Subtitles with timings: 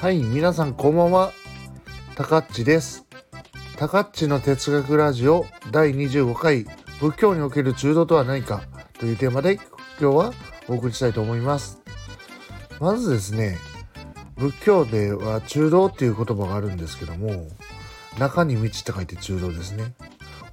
[0.00, 1.30] はい、皆さんこんばんは。
[2.14, 3.06] たかっちです。
[3.76, 6.64] たかっちの哲学ラジオ第25回
[7.00, 8.62] 仏教における中道とは何か
[8.98, 9.56] というテーマで
[10.00, 10.32] 今日は
[10.68, 11.82] お送りしたいと思います。
[12.80, 13.58] まずですね、
[14.38, 17.46] 仏教では中道っていう言葉があるんですけども、
[18.18, 19.92] 中に道って書いて中道ですね。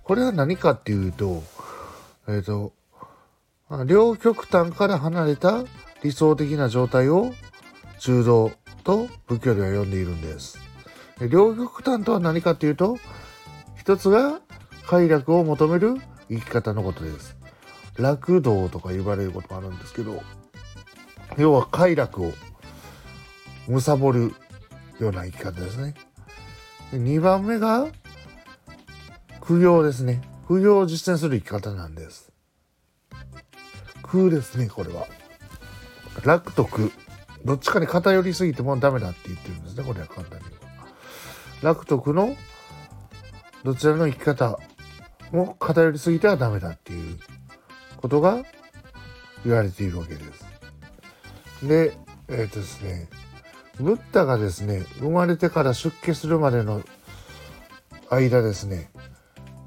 [0.03, 1.41] これは何かっていうと、
[2.27, 2.73] えっ、と、
[3.85, 5.63] 両極端から離れた
[6.03, 7.31] 理想的な状態を
[7.99, 8.51] 中道
[8.87, 10.57] と仏教では呼んでいるんです。
[11.29, 12.97] 両極端とは何かっていうと、
[13.77, 14.39] 一つが
[14.87, 15.97] 快楽を求める
[16.29, 17.35] 生き方のことです。
[17.97, 20.23] 楽道とか言われることもあるんですけど、
[21.37, 22.31] 要は快楽を
[23.67, 24.33] 貪る
[25.01, 25.93] ような生き方ですね。
[26.93, 27.87] で2番目が
[29.41, 30.21] 苦行ですね。
[30.47, 32.31] 苦行を実践する生き方なんです。
[34.01, 35.07] 空ですね、これは。
[36.23, 36.89] 楽と苦。
[37.45, 41.69] どっちかに偏りすぎてもダメだって言ってるんですね、これは簡単に言えば。
[41.69, 42.35] 楽と苦の
[43.63, 44.59] どちらの生き方
[45.31, 47.19] も偏りすぎてはダメだっていう
[47.97, 48.43] ことが
[49.45, 50.45] 言われているわけです。
[51.63, 53.09] で、えっ、とですね、
[53.79, 56.81] ブッダがですね、生まれてから出家するまでの
[58.09, 58.89] 間ですね、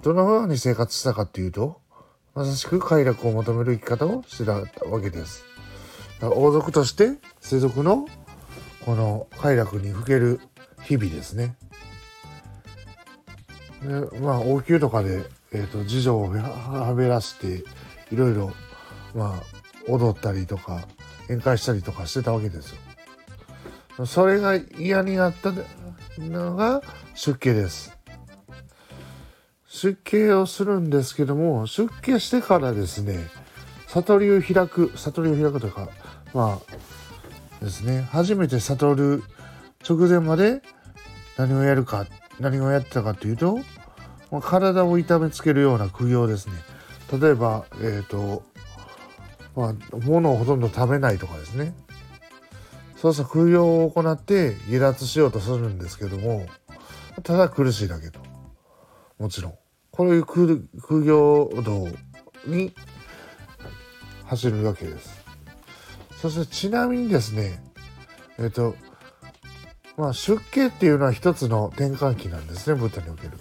[0.03, 1.81] どのように生活したかっていうと、
[2.34, 4.53] まさしく快楽を求める生き方をしてた
[4.89, 5.44] わけです。
[6.22, 8.06] 王族として世俗の
[8.84, 10.40] この快楽にふける
[10.82, 11.56] 日々ですね。
[13.82, 17.64] でまあ王宮とかで、えー、と次女をはべらして
[18.12, 18.52] いろいろ
[19.14, 20.86] まあ踊ったりとか
[21.28, 22.70] 宴会したりとかしてたわけです
[23.98, 24.06] よ。
[24.06, 25.52] それが嫌になった
[26.18, 26.82] のが
[27.14, 27.96] 出家です。
[29.70, 33.28] 出家をするんですけども出家してからですね
[33.86, 35.88] 悟りを開く悟りを開くというか
[36.34, 36.61] ま
[37.61, 38.03] あですね。
[38.11, 39.23] 初めて悟る
[39.89, 40.62] 直前まで
[41.37, 42.06] 何をやるか
[42.38, 43.60] 何をやってたかというと
[44.31, 46.54] ま体を痛めつけるような苦行ですね。
[47.21, 48.43] 例えばえっ、と
[49.56, 51.75] まあ物をほとんど食べないとかですね。
[52.97, 56.47] そうそう苦行を行って離脱しようとするんですけども
[57.22, 58.21] ただ苦しいだけと。
[59.19, 59.54] もちろん。
[59.91, 60.69] こういう苦
[61.04, 61.88] 行道
[62.47, 62.75] に
[64.25, 65.19] 走るわけです。
[66.20, 67.62] そしてちなみにですね
[68.38, 68.75] えっ、と
[69.97, 73.32] まあ出家っていうのは一つの転換期なんですねブッダにおける。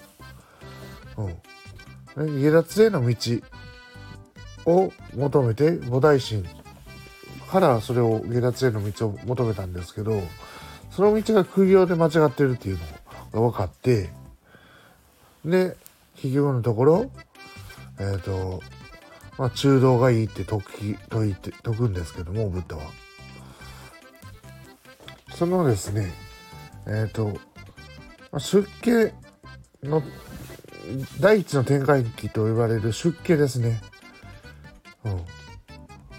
[2.16, 3.16] うん、離脱への道
[4.66, 6.44] を求めて菩提心
[7.50, 10.22] からそれを離脱への道を求めたんですけど
[10.90, 12.78] その道が苦行で間違ってるっていう
[13.32, 14.10] のが分かって
[15.44, 15.76] で
[16.16, 17.10] 結局のところ
[17.98, 18.62] えっ、と
[19.40, 22.82] まあ中道がいいって説き説いて説くんですけどもブッダは。
[25.34, 26.12] そのですね
[26.86, 27.28] えっ、と、
[28.32, 29.14] まあ出家
[29.82, 30.02] の
[31.20, 33.80] 第一の展開期と言われる出家ですね。
[35.04, 35.24] うん。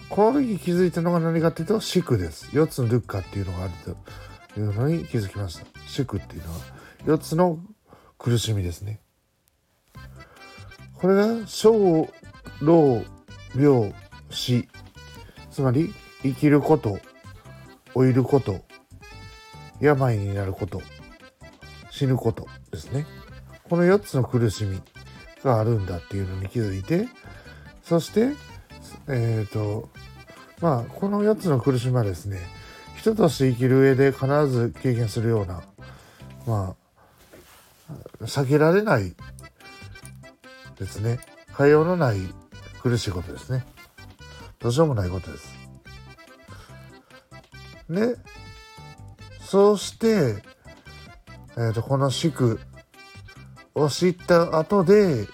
[0.09, 2.49] この時気づいたのが何かっていうと、宿です。
[2.51, 3.73] 四つのルッカっていうのがある
[4.55, 5.65] というのに気づきました。
[5.87, 6.59] 宿っていうのは
[7.05, 7.59] 四つの
[8.17, 8.99] 苦しみですね。
[10.95, 12.09] これが小、
[12.61, 13.03] 老、
[13.55, 13.93] 病、
[14.29, 14.67] 死。
[15.51, 16.99] つまり、生きること、
[17.95, 18.63] 老いること、
[19.79, 20.81] 病になること、
[21.89, 23.05] 死ぬことですね。
[23.63, 24.81] この4つの苦しみ
[25.43, 27.07] があるんだっていうのに気づいて、
[27.83, 28.33] そして、
[29.07, 29.89] えっ、と、
[30.61, 32.39] まあ、この4つの苦しみはですね、
[32.97, 35.63] 人として生きる上で必ず経験するような、
[36.45, 36.75] ま
[37.89, 39.15] あ、避けられない
[40.77, 41.19] ですね。
[41.57, 42.17] 変えようのない
[42.81, 43.65] 苦しいことですね。
[44.59, 45.53] どうしようもないことです。
[47.89, 48.15] で、
[49.41, 50.41] そうして、
[51.57, 52.59] えー、とこの宿
[53.75, 55.27] を知った後で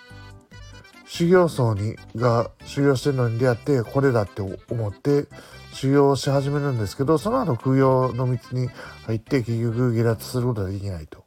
[1.05, 5.27] 修行僧にが修行してるのに出会ってこれだって思って
[5.73, 8.69] 修行をし始めるんですけどその後空用の道に
[9.05, 11.23] 入って結局下脱することができないと。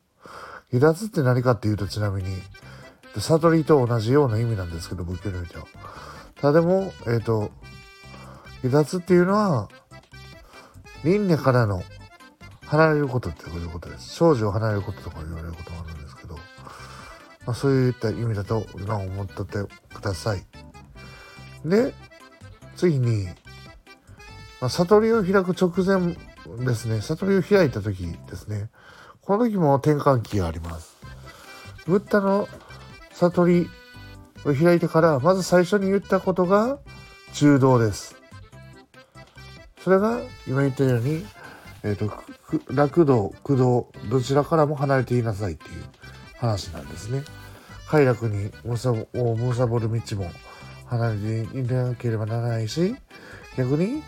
[0.73, 2.31] 下脱って何かっていうとちなみに
[3.19, 5.67] 悟りと同じような意味なんですけど仏教においては。
[6.41, 7.51] ただでも、えっ、と
[8.63, 9.69] 下脱っていうのは
[11.05, 11.83] 輪廻からの
[12.67, 14.15] 離れることっていうことです。
[14.15, 19.59] 少女を離れることとか言われることもあるんですけど、まあ、そういった意味だと思っとって
[19.93, 20.45] ください。
[21.65, 21.95] で、
[22.77, 23.27] 次に、
[24.61, 26.17] まあ、悟りを開く直前
[26.65, 28.71] ですね、悟りを開いた時ですね、
[29.23, 30.97] この時も転換期があります。
[31.87, 32.49] ブッダの
[33.21, 33.71] 悟り
[34.45, 36.79] を開いてから、まず最初に言ったことが
[37.35, 38.17] 中道です。
[39.83, 41.25] それが今言ったように
[41.83, 42.13] えっ、と、
[42.69, 45.85] 楽道、駆動、どちらからも離れていなさいっていう
[46.37, 47.23] 話なんですね。
[47.89, 50.31] 快楽にむさをむさぼる道も
[50.87, 52.95] 離れていなければならないし、
[53.57, 54.03] 逆に、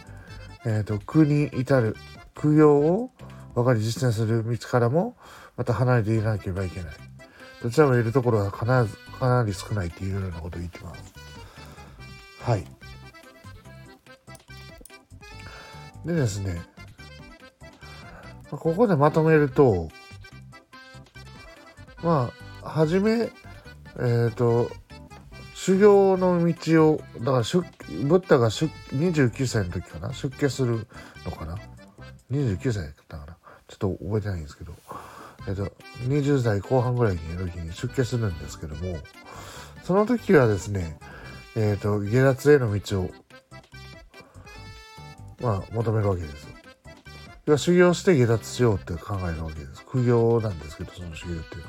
[0.67, 1.97] えっ、と、苦に至る、
[2.35, 3.11] 苦行を
[3.55, 5.17] 分かり実践する道からも、
[5.57, 6.95] また離れていなければいけない。
[7.63, 11.15] どちらもいるところは必ず、かなり少ないっていうようなことを言ってます。
[12.41, 12.65] はい。
[16.05, 16.61] でですね、
[18.51, 19.89] ここでまとめると、
[22.03, 22.33] ま
[22.63, 24.69] あ、はじめ、えっ、ー、と、
[25.55, 27.61] 修行の道を、だから出、
[28.05, 30.89] ブッダが出29歳の時かな、出家する
[31.25, 31.57] のかな
[32.33, 33.37] ？29歳だったかな？
[33.69, 34.75] ちょっと覚えてないんですけど、
[35.49, 35.73] えっ、と、
[36.07, 38.99] 20代後半ぐらいの時に出家するんですけども、
[39.85, 40.99] その時はですね、
[41.57, 43.11] えっ、ー、と、下脱への道を、
[45.41, 46.47] まあ、求めるわけです。
[47.45, 49.85] 要は修行して下脱しようって考えるわけです。
[49.85, 51.63] 苦行なんですけど、その修行っていう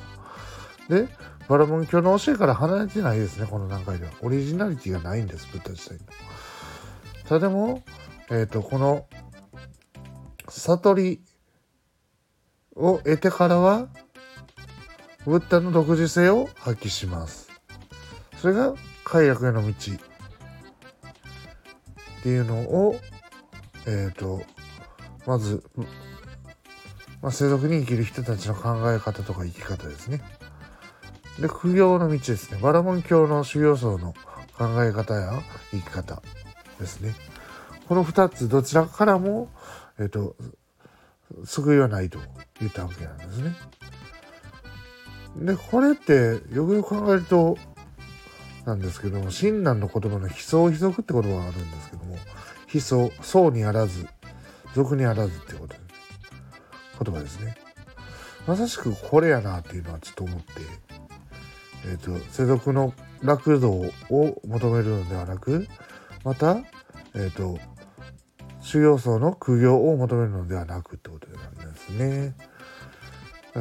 [0.93, 1.07] のは。
[1.07, 1.13] で、
[1.47, 4.11] バラモン教の教えから離れてないですね、この段階では。
[4.21, 5.99] オリジナリティがないんです、ブッダ自体の。
[7.25, 7.83] ただでも、
[8.29, 9.07] えっ、ー、と、この、
[10.47, 11.21] 悟り
[12.75, 13.87] を得てからは、
[15.25, 17.49] ブッダの独自性を発揮します。
[18.37, 18.73] それが
[19.03, 19.73] 快楽への道っ
[22.23, 22.95] ていうのを、
[23.85, 24.43] えっ、ー、と、
[25.25, 25.63] まず、
[27.21, 30.21] まあ、世俗に生きる人たちの考え方とか生き方ですね。
[31.39, 32.59] で、苦行の道ですね。
[32.61, 34.13] バラモン教の修行僧の
[34.57, 35.41] 考え方や
[35.71, 36.21] 生き方
[36.79, 37.15] ですね。
[37.87, 39.49] この二つ、どちらからも、
[39.99, 40.35] えっ、ー、と、
[41.45, 42.19] 救いはないと
[42.59, 43.55] 言ったわけなんですね。
[45.37, 47.57] で、これってよくよく考えると、
[48.65, 52.17] なんですけども、親鸞の言葉の悲壮悲俗って言葉があるんですけども、
[52.73, 54.07] 悲壮、層にあらず、
[54.73, 55.75] 俗にあらずってこと
[57.03, 57.55] 言葉ですね。
[58.47, 60.43] まさしくこれやなっていうのはちょっと思って、
[61.85, 65.67] えっ、ー、と、世俗の楽道を求めるのではなく、
[66.23, 66.57] また、
[67.15, 67.59] えっ、ー、と、
[68.63, 72.33] 修行僧の苦行を求めるのではなくってことなんですね。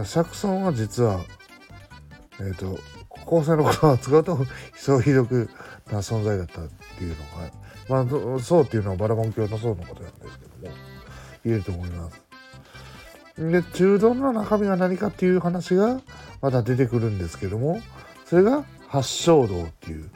[0.05, 1.21] 釈尊は実は、
[2.41, 2.79] えっ、ー、と、
[3.27, 4.47] 後世の言葉を使うと、悲
[4.77, 5.51] 壮ひどく
[5.91, 7.17] な存在だったっていう
[7.89, 10.75] のが、まあ、そうっていうのはバラモン教の僧のことなんですけども、
[11.45, 12.23] 言えると思います。
[13.37, 16.01] で、中道の中身が何かっていう話が
[16.41, 17.81] また出てくるんですけども、
[18.25, 20.11] それが八正道っていう、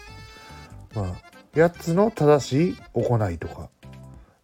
[0.94, 1.14] まあ、
[1.54, 3.68] 8つの正しい行いとか、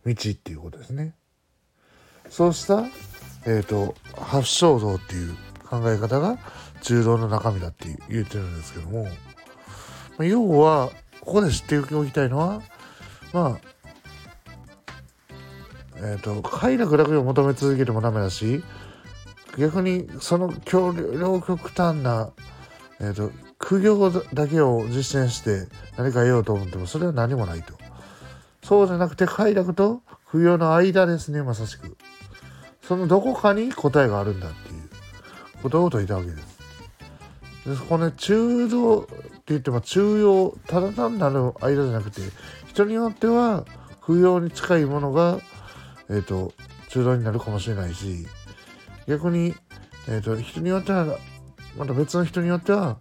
[0.04, 1.14] 道っていうことですね。
[2.28, 2.84] そうした、
[3.46, 5.34] えっ、ー、と、八正道っていう
[5.68, 6.38] 考え方が
[6.82, 9.10] 中道の中身だって言ってるんですけども、ま
[10.20, 10.90] あ、要は、
[11.20, 12.62] ここで知っておきたいのは、
[13.32, 13.72] まあ、
[15.96, 18.62] えっ、ー、と、快楽だけを求め続けてもダメだし、
[19.58, 22.30] 逆にその強両極端な、
[23.00, 27.74] えっ、ー、と、苦行だけを実践して何か得ようと思っても、それは何もないと。
[28.72, 31.98] そうじゃなくて、快楽と苦行の間ですね、まさしく。
[32.80, 34.88] そのどこかに答えがあるんだっていう
[35.62, 36.58] ことを説いたわけです。
[37.66, 39.14] でこのね、中道って
[39.48, 42.22] 言っても中庸、ただ単なる間じゃなくて、
[42.66, 43.66] 人によっては
[44.00, 45.40] 不要に近いものが
[46.08, 46.54] えっ、ー、と、
[46.88, 48.26] 中道になるかもしれないし、
[49.06, 49.54] 逆に、
[50.08, 51.18] えっ、ー、と、人によっては、
[51.76, 52.98] また別の人によっては、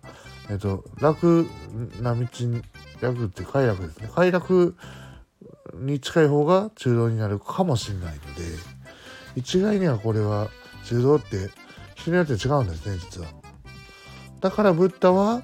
[0.49, 1.47] えっ、ー、と、楽
[2.01, 2.61] な道に、
[2.99, 4.09] 楽って快楽ですね。
[4.13, 4.75] 快楽
[5.81, 8.43] に近い方が中道になるかもしれないので、
[9.35, 10.49] 一概にはこれは
[10.85, 11.49] 中道って
[11.95, 13.27] 人によって違うんですね、実は。
[14.39, 15.43] だからブッダは、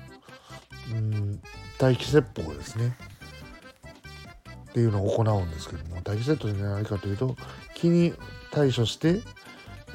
[0.91, 1.41] うん、
[1.77, 2.98] 大気説法ですね。
[4.70, 7.36] っていうのを行うんですけども大気セットじゃないかというと
[7.74, 8.13] 気に
[8.51, 9.22] 対処して、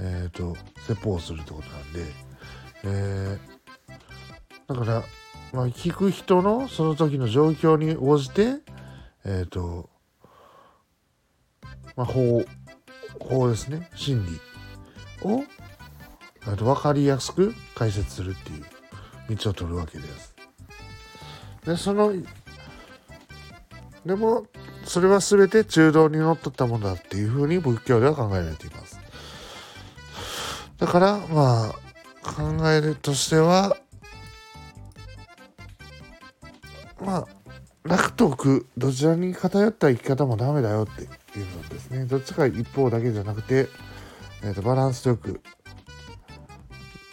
[0.00, 0.56] えーと、
[0.88, 2.04] 説法をするってことなんで、
[2.84, 5.02] えー、だから、
[5.52, 8.56] まあ、聞く人のその時の状況に応じて
[9.24, 9.88] えっ、ー、と
[11.96, 12.44] まあ法
[13.20, 14.40] 法ですね真理
[15.28, 15.44] を
[16.56, 18.58] と分かりやすく解説するってい
[19.32, 20.34] う道を取るわけです。
[21.64, 22.12] でその
[24.04, 24.46] でも
[24.84, 28.98] それは全て中道にのっとったものだっていうふうに仏教では考えられています。
[30.78, 31.72] だからまあ
[32.22, 33.76] 考えるとしては
[37.00, 37.41] まあ
[37.84, 41.02] 楽と苦どちらに偏った生き方もダメだよって
[41.38, 42.04] いうのですね。
[42.04, 43.68] どっちか一方だけじゃなくて、
[44.44, 45.40] えーと、バランスよく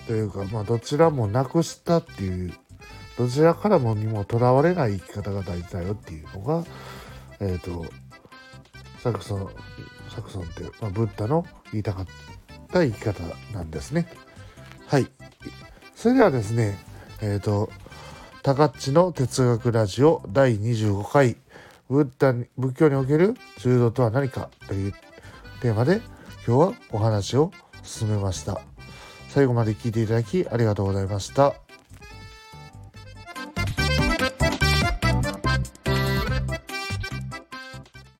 [0.07, 2.53] というかまあどちらもなくしたっていう
[3.17, 6.63] どちらからもにもとらわれない生き方が大事だよっていうのが
[7.39, 7.85] えっ、ー、と
[9.03, 9.49] サクソン
[10.09, 12.05] サクソンって、まあ、ブッダの言いたかっ
[12.71, 13.23] た生き方
[13.53, 14.07] なんですね。
[14.87, 15.07] はい。
[15.95, 16.77] それではですね
[17.21, 17.69] えっ、ー、と
[18.41, 21.35] タカッチの哲学ラジオ第25回
[21.89, 24.93] ブッダ仏教における柔道とは何かという
[25.61, 26.01] テーマで
[26.47, 27.51] 今日はお話を
[27.83, 28.61] 進めました。
[29.27, 31.68] 最後まで聞いていただきありがとうございました。